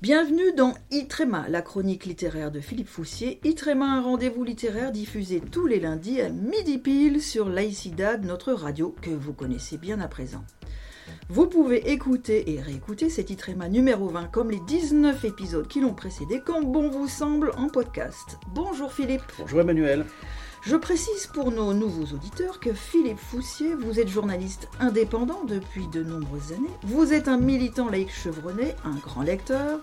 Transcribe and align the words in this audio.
Bienvenue 0.00 0.52
dans 0.52 0.74
Itrema, 0.92 1.48
la 1.48 1.60
chronique 1.60 2.04
littéraire 2.04 2.52
de 2.52 2.60
Philippe 2.60 2.86
Foussier. 2.86 3.40
Itrema, 3.42 3.84
un 3.84 4.00
rendez-vous 4.00 4.44
littéraire 4.44 4.92
diffusé 4.92 5.40
tous 5.40 5.66
les 5.66 5.80
lundis 5.80 6.20
à 6.20 6.28
midi 6.28 6.78
pile 6.78 7.20
sur 7.20 7.48
Laïcidad, 7.48 8.24
notre 8.24 8.52
radio 8.52 8.94
que 9.02 9.10
vous 9.10 9.32
connaissez 9.32 9.76
bien 9.76 9.98
à 10.00 10.06
présent. 10.06 10.44
Vous 11.28 11.48
pouvez 11.48 11.90
écouter 11.90 12.52
et 12.52 12.60
réécouter 12.60 13.10
cet 13.10 13.30
Itrema 13.30 13.68
numéro 13.68 14.06
20 14.06 14.28
comme 14.28 14.52
les 14.52 14.60
19 14.68 15.24
épisodes 15.24 15.66
qui 15.66 15.80
l'ont 15.80 15.94
précédé 15.94 16.40
quand 16.46 16.62
bon 16.62 16.90
vous 16.90 17.08
semble 17.08 17.50
en 17.56 17.66
podcast. 17.66 18.38
Bonjour 18.54 18.92
Philippe. 18.92 19.22
Bonjour 19.36 19.62
Emmanuel. 19.62 20.04
Je 20.62 20.76
précise 20.76 21.28
pour 21.28 21.52
nos 21.52 21.72
nouveaux 21.72 22.14
auditeurs 22.14 22.58
que 22.58 22.72
Philippe 22.72 23.18
Foussier, 23.18 23.74
vous 23.74 24.00
êtes 24.00 24.08
journaliste 24.08 24.68
indépendant 24.80 25.44
depuis 25.44 25.86
de 25.88 26.02
nombreuses 26.02 26.52
années, 26.52 26.68
vous 26.82 27.12
êtes 27.12 27.28
un 27.28 27.38
militant 27.38 27.88
laïque 27.88 28.12
chevronné, 28.12 28.74
un 28.84 28.96
grand 28.96 29.22
lecteur, 29.22 29.80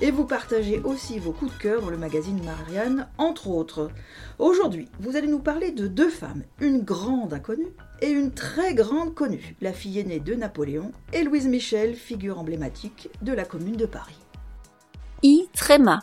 et 0.00 0.12
vous 0.12 0.24
partagez 0.24 0.80
aussi 0.84 1.18
vos 1.18 1.32
coups 1.32 1.52
de 1.52 1.58
cœur 1.58 1.82
dans 1.82 1.90
le 1.90 1.96
magazine 1.96 2.42
Marianne, 2.44 3.08
entre 3.18 3.48
autres. 3.48 3.90
Aujourd'hui, 4.38 4.88
vous 5.00 5.16
allez 5.16 5.26
nous 5.26 5.40
parler 5.40 5.72
de 5.72 5.88
deux 5.88 6.08
femmes, 6.08 6.44
une 6.60 6.82
grande 6.82 7.34
inconnue 7.34 7.74
et 8.00 8.08
une 8.08 8.32
très 8.32 8.72
grande 8.72 9.14
connue, 9.14 9.56
la 9.60 9.72
fille 9.72 9.98
aînée 9.98 10.20
de 10.20 10.34
Napoléon 10.34 10.92
et 11.12 11.24
Louise 11.24 11.48
Michel, 11.48 11.96
figure 11.96 12.38
emblématique 12.38 13.08
de 13.20 13.32
la 13.32 13.44
commune 13.44 13.76
de 13.76 13.86
Paris. 13.86 14.18
I. 15.22 15.48
Tréma, 15.54 16.00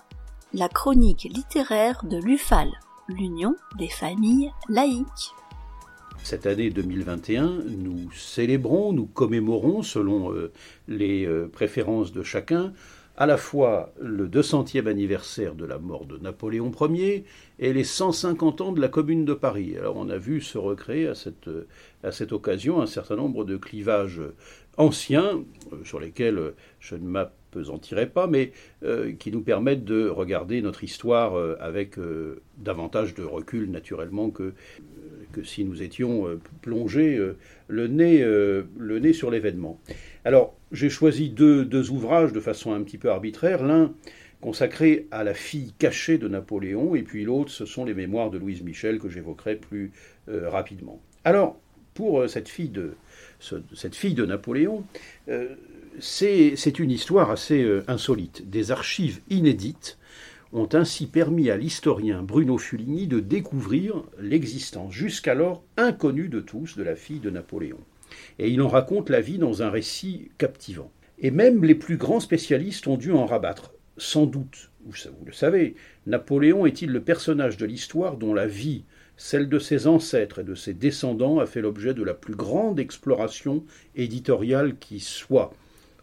la 0.54 0.68
chronique 0.68 1.27
littéraire 1.32 2.04
de 2.04 2.18
l'UFAL 2.18 2.70
l'Union 3.11 3.55
des 3.77 3.89
familles 3.89 4.51
laïques. 4.70 5.33
Cette 6.23 6.45
année 6.45 6.70
2021, 6.70 7.63
nous 7.77 8.11
célébrons, 8.13 8.93
nous 8.93 9.07
commémorons, 9.07 9.81
selon 9.81 10.34
euh, 10.34 10.51
les 10.87 11.25
euh, 11.25 11.49
préférences 11.51 12.11
de 12.11 12.21
chacun, 12.21 12.73
à 13.17 13.25
la 13.25 13.37
fois 13.37 13.93
le 13.99 14.27
200e 14.27 14.87
anniversaire 14.87 15.55
de 15.55 15.65
la 15.65 15.77
mort 15.77 16.05
de 16.05 16.17
Napoléon 16.17 16.71
Ier 16.89 17.25
et 17.59 17.73
les 17.73 17.84
150 17.84 18.62
ans 18.62 18.71
de 18.71 18.79
la 18.79 18.87
Commune 18.87 19.25
de 19.25 19.34
Paris. 19.34 19.75
Alors 19.77 19.98
on 19.98 20.09
a 20.09 20.18
vu 20.18 20.41
se 20.41 20.57
recréer 20.57 21.07
à 21.07 21.15
cette, 21.15 22.31
occasion 22.31 22.81
un 22.81 22.87
certain 22.87 23.15
nombre 23.15 23.43
de 23.43 23.57
clivages 23.57 24.21
anciens 24.77 25.43
euh, 25.73 25.84
sur 25.84 25.99
lesquels 25.99 26.53
je 26.79 26.96
ne 26.96 27.07
m'apesantirai 27.54 28.07
pas, 28.07 28.27
mais 28.27 28.52
euh, 28.84 29.13
qui 29.13 29.32
nous 29.32 29.41
permettent 29.41 29.84
de 29.84 30.07
regarder 30.07 30.62
notre 30.62 30.84
histoire 30.84 31.35
euh, 31.35 31.55
avec 31.60 31.96
davantage 32.58 33.13
de 33.13 33.24
recul 33.24 33.70
naturellement 33.70 34.30
que, 34.30 34.54
que 35.32 35.43
si 35.43 35.63
nous 35.63 35.82
étions 35.82 36.40
plongés 36.62 37.20
le, 37.68 37.88
nez, 37.88 38.24
le 38.24 38.99
nez 38.99 39.13
sur 39.13 39.32
l'événement. 39.32 39.80
Alors 40.26 40.55
j'ai 40.71 40.90
choisi 40.90 41.30
deux, 41.30 41.66
deux 41.66 41.90
ouvrages 41.91 42.34
de 42.34 42.40
façon 42.40 42.74
un 42.74 42.82
petit 42.84 42.98
peu 42.98 43.10
arbitraire. 43.10 43.63
L'un 43.63 43.93
consacré 44.41 45.08
à 45.12 45.24
la 45.24 45.34
fille 45.34 45.74
cachée 45.77 46.18
de 46.18 46.27
Napoléon, 46.27 46.96
et 46.96 47.04
puis 47.04 47.24
l'autre, 47.24 47.52
ce 47.52 47.65
sont 47.65 47.86
les 47.86 47.93
mémoires 47.93 48.32
de 48.32 48.38
Louise 48.38 48.63
Michel 48.63 48.99
que 48.99 49.10
j'évoquerai 49.10 49.55
plus 49.55 49.91
rapidement. 50.27 51.02
Alors, 51.24 51.60
pour 51.93 52.27
cette 52.30 52.49
fille 52.49 52.70
de, 52.70 52.93
cette 53.74 53.96
fille 53.96 54.13
de 54.13 54.26
Napoléon, 54.26 54.84
euh, 55.30 55.55
c'est 55.99 56.79
une 56.79 56.91
histoire 56.91 57.31
assez 57.31 57.63
euh, 57.63 57.84
insolite. 57.87 58.49
Des 58.49 58.71
archives 58.71 59.21
inédites 59.29 59.97
ont 60.53 60.70
ainsi 60.73 61.07
permis 61.07 61.49
à 61.49 61.57
l'historien 61.57 62.23
Bruno 62.23 62.57
Fuligny 62.57 63.07
de 63.07 63.20
découvrir 63.20 64.03
l'existence 64.19 64.94
jusqu'alors 64.94 65.63
inconnue 65.78 66.28
de 66.28 66.39
tous 66.39 66.78
de 66.78 66.84
la 66.84 66.95
fille 66.95 67.19
de 67.19 67.29
Napoléon. 67.29 67.79
Et 68.39 68.50
il 68.50 68.62
en 68.62 68.67
raconte 68.67 69.09
la 69.09 69.22
vie 69.22 69.38
dans 69.38 69.63
un 69.63 69.69
récit 69.69 70.31
captivant. 70.38 70.91
Et 71.19 71.31
même 71.31 71.63
les 71.63 71.75
plus 71.75 71.97
grands 71.97 72.19
spécialistes 72.19 72.88
ont 72.88 72.97
dû 72.97 73.12
en 73.12 73.25
rabattre. 73.25 73.72
Sans 73.97 74.25
doute, 74.25 74.72
vous 74.85 74.94
le 75.25 75.31
savez, 75.31 75.75
Napoléon 76.07 76.66
est-il 76.66 76.89
le 76.89 77.01
personnage 77.01 77.57
de 77.57 77.66
l'histoire 77.66 78.17
dont 78.17 78.34
la 78.34 78.47
vie 78.47 78.84
celle 79.17 79.50
de 79.50 79.59
ses 79.59 79.85
ancêtres 79.85 80.39
et 80.39 80.44
de 80.44 80.56
ses 80.56 80.73
descendants 80.73 81.40
a 81.40 81.46
fait 81.46 81.62
l'objet 81.62 81.94
de 81.94 82.03
la 82.03 82.16
plus 82.16 82.34
grande 82.34 82.80
exploration 82.80 83.63
éditoriale 83.96 84.78
qui 84.80 85.00
soit? 85.00 85.53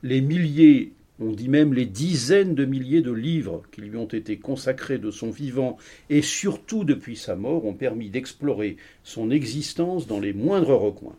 Les 0.04 0.20
milliers, 0.20 0.92
on 1.18 1.32
dit 1.32 1.48
même 1.48 1.74
les 1.74 1.84
dizaines 1.84 2.54
de 2.54 2.64
milliers 2.64 3.02
de 3.02 3.10
livres 3.10 3.62
qui 3.72 3.80
lui 3.80 3.96
ont 3.96 4.06
été 4.06 4.38
consacrés 4.38 4.98
de 4.98 5.10
son 5.10 5.30
vivant 5.30 5.76
et 6.08 6.22
surtout 6.22 6.84
depuis 6.84 7.16
sa 7.16 7.34
mort 7.34 7.66
ont 7.66 7.74
permis 7.74 8.08
d'explorer 8.08 8.76
son 9.02 9.32
existence 9.32 10.06
dans 10.06 10.20
les 10.20 10.32
moindres 10.32 10.80
recoins. 10.80 11.16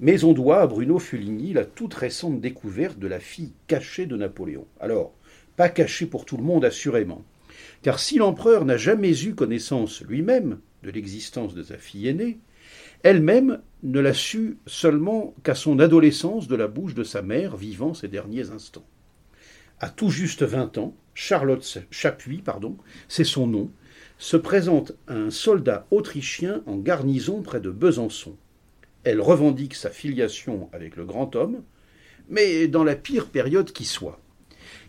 Mais 0.00 0.22
on 0.22 0.34
doit 0.34 0.60
à 0.60 0.66
Bruno 0.66 0.98
Fuligny 0.98 1.54
la 1.54 1.64
toute 1.64 1.94
récente 1.94 2.42
découverte 2.42 2.98
de 2.98 3.06
la 3.06 3.20
fille 3.20 3.52
cachée 3.68 4.04
de 4.04 4.18
Napoléon. 4.18 4.66
Alors, 4.80 5.14
pas 5.56 5.70
cachée 5.70 6.04
pour 6.04 6.26
tout 6.26 6.36
le 6.36 6.42
monde 6.42 6.66
assurément, 6.66 7.24
car 7.80 7.98
si 7.98 8.18
l'empereur 8.18 8.66
n'a 8.66 8.76
jamais 8.76 9.24
eu 9.24 9.34
connaissance 9.34 10.02
lui-même 10.02 10.58
de 10.82 10.90
l'existence 10.90 11.54
de 11.54 11.62
sa 11.62 11.78
fille 11.78 12.08
aînée, 12.08 12.38
elle-même 13.04 13.60
ne 13.82 14.00
l'a 14.00 14.14
su 14.14 14.56
seulement 14.66 15.34
qu'à 15.44 15.54
son 15.54 15.78
adolescence 15.78 16.48
de 16.48 16.56
la 16.56 16.68
bouche 16.68 16.94
de 16.94 17.04
sa 17.04 17.20
mère 17.20 17.54
vivant 17.54 17.92
ses 17.92 18.08
derniers 18.08 18.50
instants. 18.50 18.86
À 19.78 19.90
tout 19.90 20.08
juste 20.08 20.42
vingt 20.42 20.78
ans, 20.78 20.96
Charlotte 21.12 21.78
Chapuis, 21.90 22.38
pardon, 22.38 22.78
c'est 23.06 23.24
son 23.24 23.46
nom, 23.46 23.70
se 24.16 24.38
présente 24.38 24.92
à 25.06 25.14
un 25.14 25.30
soldat 25.30 25.86
autrichien 25.90 26.62
en 26.64 26.78
garnison 26.78 27.42
près 27.42 27.60
de 27.60 27.70
Besançon. 27.70 28.36
Elle 29.04 29.20
revendique 29.20 29.74
sa 29.74 29.90
filiation 29.90 30.70
avec 30.72 30.96
le 30.96 31.04
grand 31.04 31.36
homme, 31.36 31.62
mais 32.30 32.68
dans 32.68 32.84
la 32.84 32.96
pire 32.96 33.26
période 33.26 33.70
qui 33.70 33.84
soit. 33.84 34.18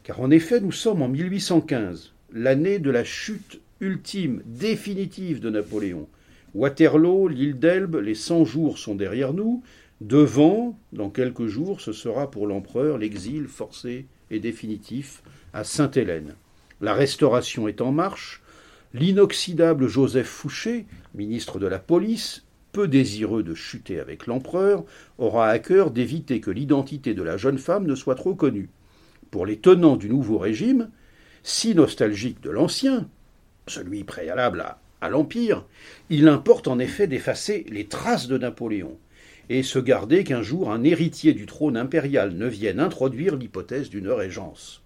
Car 0.03 0.21
en 0.21 0.31
effet, 0.31 0.61
nous 0.61 0.71
sommes 0.71 1.01
en 1.01 1.09
1815, 1.09 2.13
l'année 2.31 2.79
de 2.79 2.91
la 2.91 3.03
chute 3.03 3.59
ultime, 3.81 4.41
définitive 4.45 5.41
de 5.41 5.49
Napoléon. 5.49 6.07
Waterloo, 6.55 7.27
l'île 7.27 7.59
d'Elbe, 7.59 7.97
les 7.97 8.15
cent 8.15 8.45
jours 8.45 8.77
sont 8.77 8.95
derrière 8.95 9.33
nous. 9.33 9.61
Devant, 9.99 10.79
dans 10.93 11.09
quelques 11.09 11.47
jours, 11.47 11.81
ce 11.81 11.91
sera 11.91 12.31
pour 12.31 12.47
l'empereur 12.47 12.97
l'exil 12.97 13.49
forcé 13.49 14.05
et 14.31 14.39
définitif 14.39 15.21
à 15.51 15.65
Sainte-Hélène. 15.65 16.35
La 16.79 16.93
restauration 16.93 17.67
est 17.67 17.81
en 17.81 17.91
marche. 17.91 18.41
L'inoxydable 18.93 19.89
Joseph 19.89 20.27
Fouché, 20.27 20.85
ministre 21.13 21.59
de 21.59 21.67
la 21.67 21.77
police, 21.77 22.45
peu 22.71 22.87
désireux 22.87 23.43
de 23.43 23.53
chuter 23.53 23.99
avec 23.99 24.25
l'empereur, 24.25 24.85
aura 25.17 25.49
à 25.49 25.59
cœur 25.59 25.91
d'éviter 25.91 26.39
que 26.39 26.51
l'identité 26.51 27.13
de 27.13 27.23
la 27.23 27.35
jeune 27.35 27.57
femme 27.57 27.85
ne 27.85 27.95
soit 27.95 28.15
trop 28.15 28.33
connue. 28.33 28.69
Pour 29.29 29.45
les 29.45 29.57
tenants 29.57 29.97
du 29.97 30.07
nouveau 30.07 30.37
régime, 30.37 30.89
si 31.43 31.75
nostalgiques 31.75 32.41
de 32.41 32.49
l'ancien, 32.49 33.09
celui 33.67 34.05
préalable 34.05 34.61
à, 34.61 34.79
l'Empire, 35.09 35.65
il 36.09 36.27
importe 36.27 36.67
en 36.67 36.79
effet 36.79 37.07
d'effacer 37.07 37.65
les 37.69 37.85
traces 37.85 38.27
de 38.27 38.37
Napoléon 38.37 38.97
et 39.49 39.63
se 39.63 39.79
garder 39.79 40.23
qu'un 40.23 40.41
jour 40.41 40.71
un 40.71 40.83
héritier 40.83 41.33
du 41.33 41.45
trône 41.45 41.77
impérial 41.77 42.35
ne 42.35 42.47
vienne 42.47 42.79
introduire 42.79 43.35
l'hypothèse 43.35 43.89
d'une 43.89 44.09
régence. 44.09 44.81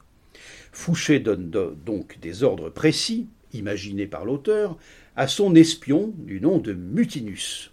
Fouché 0.71 1.19
donne 1.19 1.49
donc 1.85 2.19
des 2.21 2.43
ordres 2.43 2.69
précis, 2.69 3.27
imaginés 3.53 4.07
par 4.07 4.25
l'auteur, 4.25 4.77
à 5.15 5.27
son 5.27 5.55
espion 5.55 6.13
du 6.17 6.39
nom 6.41 6.59
de 6.59 6.73
Mutinus. 6.73 7.71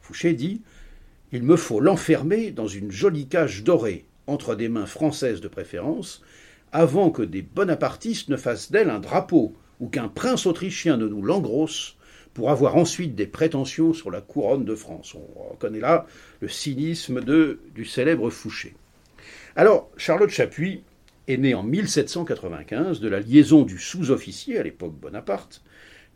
Fouché 0.00 0.34
dit 0.34 0.62
Il 1.32 1.42
me 1.42 1.56
faut 1.56 1.80
l'enfermer 1.80 2.50
dans 2.50 2.68
une 2.68 2.90
jolie 2.90 3.26
cage 3.26 3.64
dorée, 3.64 4.04
entre 4.26 4.54
des 4.54 4.68
mains 4.68 4.86
françaises 4.86 5.40
de 5.40 5.48
préférence, 5.48 6.22
avant 6.72 7.10
que 7.10 7.22
des 7.22 7.42
bonapartistes 7.42 8.28
ne 8.28 8.36
fassent 8.36 8.70
d'elle 8.70 8.90
un 8.90 9.00
drapeau, 9.00 9.54
ou 9.80 9.88
qu'un 9.88 10.08
prince 10.08 10.46
autrichien 10.46 10.96
ne 10.96 11.08
nous 11.08 11.22
l'engrosse 11.22 11.96
pour 12.34 12.50
avoir 12.50 12.76
ensuite 12.76 13.14
des 13.14 13.26
prétentions 13.26 13.92
sur 13.92 14.10
la 14.10 14.20
couronne 14.20 14.64
de 14.64 14.74
France. 14.74 15.14
On 15.14 15.50
reconnaît 15.50 15.80
là 15.80 16.06
le 16.40 16.48
cynisme 16.48 17.20
du 17.20 17.84
célèbre 17.84 18.30
Fouché. 18.30 18.74
Alors, 19.56 19.90
Charlotte 19.96 20.30
Chapuis 20.30 20.82
est 21.26 21.36
née 21.36 21.54
en 21.54 21.62
1795 21.62 23.00
de 23.00 23.08
la 23.08 23.20
liaison 23.20 23.62
du 23.62 23.78
sous-officier, 23.78 24.58
à 24.58 24.62
l'époque 24.62 24.94
Bonaparte, 24.94 25.62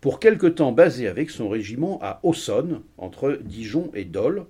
pour 0.01 0.21
quelque 0.21 0.47
temps 0.47 0.73
basé 0.73 1.09
avec 1.09 1.31
son 1.31 1.49
régiment 1.49 1.99
à 2.03 2.21
Aussonne, 2.23 2.83
entre 2.99 3.39
Dijon 3.43 3.91
et 3.95 4.05
Dole, 4.05 4.45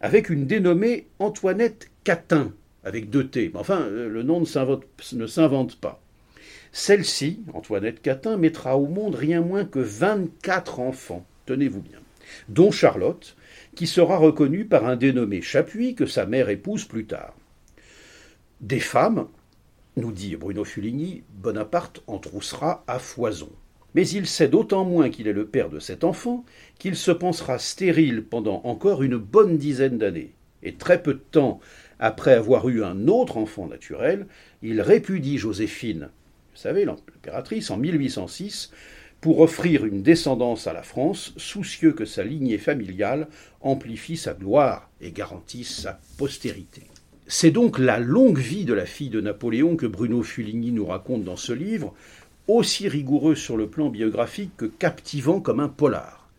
avec 0.00 0.28
une 0.28 0.46
dénommée 0.46 1.06
Antoinette 1.18 1.90
Catin, 2.02 2.52
avec 2.82 3.10
deux 3.10 3.26
T. 3.28 3.50
Enfin, 3.54 3.88
le 3.88 4.22
nom 4.22 4.40
ne 4.40 5.26
s'invente 5.26 5.76
pas. 5.76 6.02
Celle-ci, 6.78 7.40
Antoinette 7.54 8.02
Catin, 8.02 8.36
mettra 8.36 8.76
au 8.76 8.86
monde 8.86 9.14
rien 9.14 9.40
moins 9.40 9.64
que 9.64 9.78
24 9.78 10.80
enfants, 10.80 11.24
tenez-vous 11.46 11.80
bien, 11.80 12.00
dont 12.50 12.70
Charlotte, 12.70 13.34
qui 13.74 13.86
sera 13.86 14.18
reconnue 14.18 14.66
par 14.66 14.84
un 14.84 14.94
dénommé 14.94 15.40
Chapuis 15.40 15.94
que 15.94 16.04
sa 16.04 16.26
mère 16.26 16.50
épouse 16.50 16.84
plus 16.84 17.06
tard. 17.06 17.34
Des 18.60 18.78
femmes, 18.78 19.26
nous 19.96 20.12
dit 20.12 20.36
Bruno 20.36 20.64
Fuligny, 20.64 21.22
Bonaparte 21.38 22.02
en 22.06 22.18
troussera 22.18 22.84
à 22.86 22.98
foison. 22.98 23.50
Mais 23.94 24.06
il 24.06 24.26
sait 24.26 24.48
d'autant 24.48 24.84
moins 24.84 25.08
qu'il 25.08 25.28
est 25.28 25.32
le 25.32 25.46
père 25.46 25.70
de 25.70 25.80
cet 25.80 26.04
enfant 26.04 26.44
qu'il 26.78 26.94
se 26.94 27.10
pensera 27.10 27.58
stérile 27.58 28.22
pendant 28.22 28.60
encore 28.64 29.02
une 29.02 29.16
bonne 29.16 29.56
dizaine 29.56 29.96
d'années. 29.96 30.34
Et 30.62 30.74
très 30.74 31.02
peu 31.02 31.14
de 31.14 31.24
temps 31.30 31.58
Après 31.98 32.34
avoir 32.34 32.68
eu 32.68 32.84
un 32.84 33.08
autre 33.08 33.38
enfant 33.38 33.66
naturel, 33.66 34.26
il 34.60 34.82
répudie 34.82 35.38
Joséphine, 35.38 36.10
vous 36.56 36.62
savez, 36.62 36.86
l'impératrice, 36.86 37.70
en 37.70 37.76
1806, 37.76 38.70
pour 39.20 39.40
offrir 39.40 39.84
une 39.84 40.02
descendance 40.02 40.66
à 40.66 40.72
la 40.72 40.82
France, 40.82 41.34
soucieux 41.36 41.92
que 41.92 42.06
sa 42.06 42.24
lignée 42.24 42.56
familiale 42.56 43.28
amplifie 43.60 44.16
sa 44.16 44.32
gloire 44.32 44.88
et 45.02 45.12
garantisse 45.12 45.82
sa 45.82 46.00
postérité. 46.16 46.84
C'est 47.26 47.50
donc 47.50 47.78
la 47.78 47.98
longue 47.98 48.38
vie 48.38 48.64
de 48.64 48.72
la 48.72 48.86
fille 48.86 49.10
de 49.10 49.20
Napoléon 49.20 49.76
que 49.76 49.84
Bruno 49.84 50.22
Fuligny 50.22 50.72
nous 50.72 50.86
raconte 50.86 51.24
dans 51.24 51.36
ce 51.36 51.52
livre, 51.52 51.92
aussi 52.48 52.88
rigoureux 52.88 53.34
sur 53.34 53.58
le 53.58 53.68
plan 53.68 53.90
biographique 53.90 54.56
que 54.56 54.64
captivant 54.64 55.40
comme 55.40 55.60
un 55.60 55.68
polar. 55.68 56.30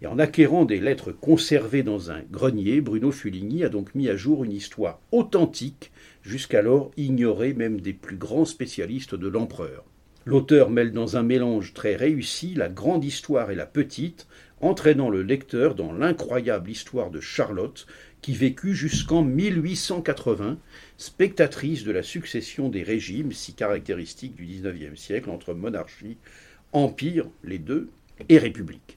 Et 0.00 0.06
en 0.06 0.18
acquérant 0.18 0.64
des 0.64 0.80
lettres 0.80 1.12
conservées 1.12 1.82
dans 1.82 2.10
un 2.10 2.22
grenier, 2.30 2.80
Bruno 2.80 3.10
Fuligny 3.10 3.62
a 3.62 3.68
donc 3.68 3.94
mis 3.94 4.08
à 4.08 4.16
jour 4.16 4.42
une 4.42 4.52
histoire 4.52 5.00
authentique, 5.12 5.90
jusqu'alors 6.26 6.90
ignorée 6.96 7.54
même 7.54 7.80
des 7.80 7.92
plus 7.92 8.16
grands 8.16 8.44
spécialistes 8.44 9.14
de 9.14 9.28
l'empereur. 9.28 9.84
L'auteur 10.24 10.70
mêle 10.70 10.90
dans 10.90 11.16
un 11.16 11.22
mélange 11.22 11.72
très 11.72 11.94
réussi 11.94 12.54
la 12.54 12.68
grande 12.68 13.04
histoire 13.04 13.52
et 13.52 13.54
la 13.54 13.64
petite, 13.64 14.26
entraînant 14.60 15.08
le 15.08 15.22
lecteur 15.22 15.76
dans 15.76 15.92
l'incroyable 15.92 16.68
histoire 16.68 17.10
de 17.10 17.20
Charlotte, 17.20 17.86
qui 18.22 18.34
vécut 18.34 18.74
jusqu'en 18.74 19.22
1880, 19.22 20.58
spectatrice 20.96 21.84
de 21.84 21.92
la 21.92 22.02
succession 22.02 22.68
des 22.68 22.82
régimes 22.82 23.30
si 23.30 23.54
caractéristiques 23.54 24.34
du 24.34 24.46
XIXe 24.46 25.00
siècle 25.00 25.30
entre 25.30 25.54
monarchie, 25.54 26.16
empire, 26.72 27.28
les 27.44 27.60
deux, 27.60 27.88
et 28.28 28.38
république. 28.38 28.95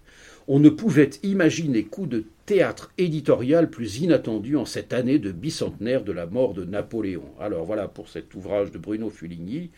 On 0.51 0.57
ne 0.57 0.69
pouvait 0.69 1.11
imaginer 1.21 1.83
coup 1.83 2.07
de 2.07 2.25
théâtre 2.47 2.91
éditorial 2.97 3.69
plus 3.69 3.99
inattendu 3.99 4.57
en 4.57 4.65
cette 4.65 4.93
année 4.93 5.19
de 5.19 5.31
bicentenaire 5.31 6.03
de 6.03 6.11
la 6.11 6.25
mort 6.25 6.55
de 6.55 6.65
Napoléon. 6.65 7.25
Alors 7.39 7.65
voilà 7.65 7.87
pour 7.87 8.09
cet 8.09 8.33
ouvrage 8.33 8.71
de 8.71 8.79
Bruno 8.79 9.11
Fuligny, 9.11 9.69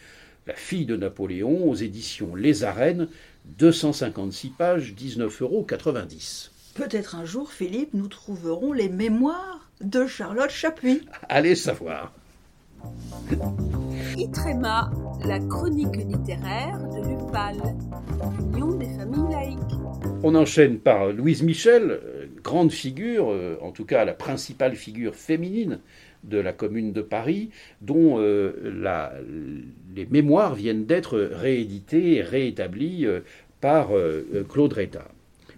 la 0.47 0.53
fille 0.53 0.85
de 0.85 0.95
Napoléon, 0.95 1.69
aux 1.69 1.75
éditions 1.75 2.35
Les 2.35 2.63
Arènes, 2.63 3.09
256 3.57 4.49
pages, 4.51 4.93
19,90 4.97 5.43
euros. 5.43 5.67
Peut-être 6.75 7.15
un 7.15 7.25
jour, 7.25 7.51
Philippe, 7.51 7.93
nous 7.93 8.07
trouverons 8.07 8.71
les 8.71 8.87
mémoires 8.87 9.69
de 9.81 10.07
Charlotte 10.07 10.51
Chapuis. 10.51 11.01
Allez 11.27 11.55
savoir. 11.55 12.13
Itrema, 14.15 14.89
la 15.25 15.39
chronique 15.39 15.97
littéraire 15.97 16.79
de 16.95 17.09
l'UPAL, 17.09 17.57
On 20.23 20.35
enchaîne 20.35 20.77
par 20.77 21.11
Louise 21.11 21.41
Michel, 21.41 21.99
grande 22.43 22.71
figure, 22.71 23.31
euh, 23.31 23.57
en 23.61 23.71
tout 23.71 23.85
cas 23.85 24.05
la 24.05 24.13
principale 24.13 24.75
figure 24.75 25.15
féminine 25.15 25.79
de 26.23 26.37
la 26.37 26.53
commune 26.53 26.93
de 26.93 27.01
Paris, 27.01 27.49
dont 27.81 28.19
euh, 28.19 28.51
les 29.95 30.05
mémoires 30.05 30.53
viennent 30.53 30.85
d'être 30.85 31.19
rééditées 31.19 32.17
et 32.17 32.21
réétablies 32.21 33.07
euh, 33.07 33.21
par 33.61 33.89
Claude 34.49 34.73
Reta. 34.73 35.07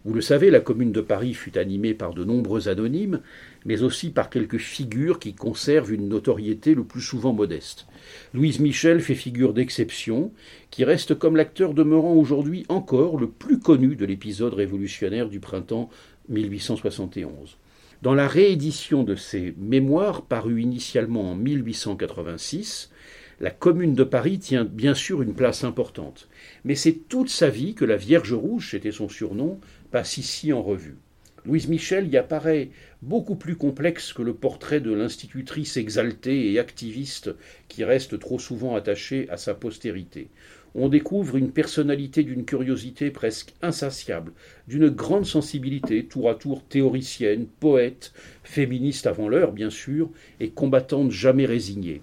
Vous 0.06 0.14
le 0.14 0.22
savez, 0.22 0.50
la 0.50 0.60
commune 0.60 0.92
de 0.92 1.00
Paris 1.00 1.34
fut 1.34 1.58
animée 1.58 1.94
par 1.94 2.14
de 2.14 2.26
nombreux 2.26 2.68
anonymes, 2.68 3.22
mais 3.66 3.84
aussi 3.84 4.10
par 4.10 4.30
quelques 4.30 4.58
figures 4.58 5.18
qui 5.18 5.34
conservent 5.34 5.94
une 5.94 6.10
notoriété 6.10 6.76
le 6.76 6.84
plus 6.84 7.00
souvent 7.00 7.32
modeste. 7.32 7.88
Louise 8.34 8.60
Michel 8.60 9.00
fait 9.00 9.16
figure 9.16 9.54
d'exception, 9.54 10.34
qui 10.72 10.84
reste 10.84 11.16
comme 11.16 11.38
l'acteur 11.38 11.74
demeurant 11.74 12.16
aujourd'hui 12.16 12.66
encore 12.68 13.18
le 13.18 13.30
plus 13.30 13.60
connu 13.60 13.96
de 13.96 14.06
l'épisode 14.06 14.54
révolutionnaire 14.54 15.30
du 15.30 15.40
printemps 15.40 15.90
1871. 16.28 17.58
Dans 18.02 18.14
la 18.14 18.28
réédition 18.28 19.04
de 19.04 19.16
ses 19.16 19.56
mémoires, 19.58 20.24
parues 20.24 20.62
initialement 20.62 21.32
en 21.32 21.36
1886, 21.36 22.92
la 23.40 23.52
Commune 23.52 23.94
de 23.94 24.04
Paris 24.04 24.40
tient 24.40 24.66
bien 24.66 24.94
sûr 24.94 25.22
une 25.22 25.34
place 25.34 25.64
importante. 25.64 26.28
Mais 26.66 26.76
c'est 26.76 27.08
toute 27.10 27.30
sa 27.30 27.50
vie 27.50 27.74
que 27.74 27.86
la 27.86 27.96
Vierge 27.98 28.34
Rouge, 28.34 28.72
c'était 28.72 28.92
son 28.92 29.10
surnom, 29.10 29.60
passe 29.94 30.18
ici 30.18 30.52
en 30.52 30.62
revue. 30.62 30.98
Louise 31.46 31.68
Michel 31.68 32.08
y 32.08 32.18
apparaît 32.18 32.72
beaucoup 33.02 33.36
plus 33.36 33.56
complexe 33.56 34.12
que 34.12 34.24
le 34.24 34.34
portrait 34.34 34.82
de 34.82 34.92
l'institutrice 34.92 35.78
exaltée 35.78 36.52
et 36.52 36.58
activiste 36.60 37.30
qui 37.68 37.84
reste 37.84 38.18
trop 38.18 38.40
souvent 38.40 38.76
attachée 38.76 39.30
à 39.30 39.38
sa 39.38 39.54
postérité 39.54 40.30
on 40.76 40.90
découvre 40.90 41.38
une 41.38 41.52
personnalité 41.52 42.24
d'une 42.24 42.46
curiosité 42.46 43.12
presque 43.12 43.54
insatiable, 43.62 44.32
d'une 44.68 44.90
grande 44.90 45.26
sensibilité, 45.26 46.06
tour 46.06 46.30
à 46.30 46.36
tour 46.36 46.64
théoricienne, 46.64 47.46
poète, 47.60 48.12
féministe 48.44 49.06
avant 49.06 49.30
l'heure, 49.30 49.52
bien 49.52 49.70
sûr, 49.70 50.10
et 50.40 50.50
combattante 50.50 51.12
jamais 51.12 51.46
résignée. 51.46 52.02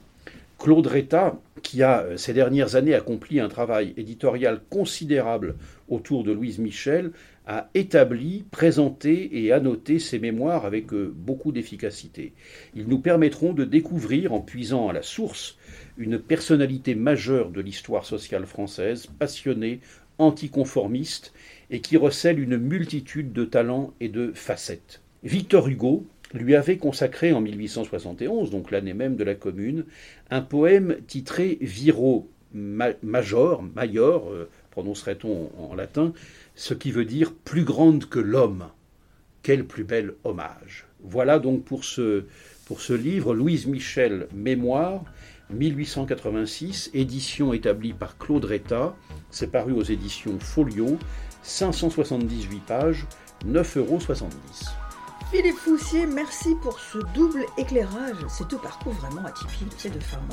Claude 0.59 0.87
Retta, 0.87 1.41
qui 1.63 1.83
a 1.83 2.03
euh, 2.03 2.17
ces 2.19 2.35
dernières 2.35 2.77
années 2.77 2.95
accompli 2.95 3.41
un 3.41 3.49
travail 3.49 3.95
éditorial 3.97 4.61
considérable 4.69 5.57
autour 5.89 6.23
de 6.23 6.33
Louise 6.33 6.59
Michel, 6.59 7.13
a 7.51 7.69
établi, 7.75 8.45
présenté 8.53 9.43
et 9.43 9.51
annoté 9.51 9.99
ses 9.99 10.21
mémoires 10.21 10.65
avec 10.65 10.93
euh, 10.93 11.13
beaucoup 11.13 11.51
d'efficacité. 11.51 12.33
Ils 12.77 12.87
nous 12.87 13.01
permettront 13.01 13.53
de 13.53 13.65
découvrir, 13.65 14.33
en 14.33 14.41
puisant 14.41 14.89
à 14.89 14.93
la 14.93 15.03
source, 15.03 15.59
une 15.99 16.21
personnalité 16.21 16.95
majeure 16.95 17.51
de 17.51 17.61
l'histoire 17.61 18.05
sociale 18.05 18.47
française, 18.47 19.09
passionnée, 19.19 19.81
anticonformiste, 20.19 21.33
et 21.71 21.81
qui 21.81 21.97
recèle 21.97 22.39
une 22.39 22.57
multitude 22.57 23.33
de 23.33 23.45
talents 23.45 23.95
et 23.99 24.09
de 24.09 24.31
facettes. 24.33 25.01
Victor 25.25 25.67
Hugo 25.67 26.07
lui 26.33 26.55
avait 26.55 26.79
consacré 26.79 27.33
en 27.33 27.41
1871, 27.41 28.51
donc 28.53 28.71
l'année 28.71 28.95
même 28.95 29.17
de 29.17 29.25
la 29.25 29.35
Commune, 29.35 29.87
un 30.31 30.41
poème 30.41 30.99
titré 31.09 31.59
Viro 31.61 32.31
Major, 32.55 33.63
Major, 33.63 34.31
euh, 34.31 34.49
prononcerait-on 34.71 35.51
en 35.59 35.75
latin, 35.75 36.13
ce 36.55 36.75
qui 36.75 36.91
veut 36.91 37.05
dire 37.05 37.33
plus 37.33 37.65
grande 37.65 38.07
que 38.07 38.19
l'homme. 38.19 38.67
Quel 39.43 39.65
plus 39.65 39.85
bel 39.85 40.15
hommage. 40.25 40.87
Voilà 41.03 41.39
donc 41.39 41.65
pour 41.65 41.85
ce, 41.85 42.25
pour 42.67 42.81
ce 42.81 42.93
livre, 42.93 43.35
Louise 43.35 43.67
Michel, 43.67 44.29
Mémoire, 44.35 45.05
1886, 45.51 46.91
édition 46.95 47.53
établie 47.53 47.93
par 47.93 48.19
Claude 48.19 48.45
Retta. 48.45 48.95
C'est 49.31 49.51
paru 49.51 49.73
aux 49.73 49.83
éditions 49.83 50.39
Folio, 50.39 50.99
578 51.43 52.61
pages, 52.67 53.07
9,70 53.47 53.79
euros. 53.79 53.99
Philippe 55.31 55.59
Foussier, 55.59 56.07
merci 56.07 56.57
pour 56.57 56.81
ce 56.81 56.99
double 57.15 57.47
éclairage. 57.57 58.17
C'est 58.29 58.49
tout 58.49 58.59
parcours 58.59 58.95
vraiment 58.95 59.25
atypique 59.25 59.69
de 59.69 59.79
ces 59.79 59.89
deux 59.89 60.01
femmes. 60.01 60.27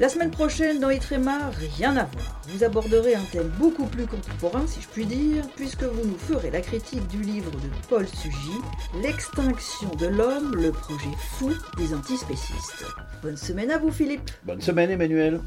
La 0.00 0.08
semaine 0.08 0.32
prochaine, 0.32 0.80
dans 0.80 0.90
Itrema, 0.90 1.50
rien 1.76 1.96
à 1.96 2.04
voir. 2.04 2.40
Vous 2.48 2.64
aborderez 2.64 3.14
un 3.14 3.22
thème 3.30 3.52
beaucoup 3.60 3.86
plus 3.86 4.06
contemporain, 4.06 4.66
si 4.66 4.80
je 4.80 4.88
puis 4.88 5.06
dire, 5.06 5.44
puisque 5.54 5.84
vous 5.84 6.08
nous 6.08 6.18
ferez 6.18 6.50
la 6.50 6.60
critique 6.60 7.06
du 7.06 7.22
livre 7.22 7.52
de 7.52 7.68
Paul 7.88 8.06
Sugy, 8.08 8.60
L'extinction 9.00 9.94
de 9.94 10.06
l'homme, 10.06 10.56
le 10.56 10.72
projet 10.72 11.10
fou 11.34 11.52
des 11.76 11.94
antispécistes. 11.94 12.84
Bonne 13.22 13.36
semaine 13.36 13.70
à 13.70 13.78
vous, 13.78 13.92
Philippe. 13.92 14.28
Bonne 14.44 14.60
semaine, 14.60 14.90
Emmanuel. 14.90 15.40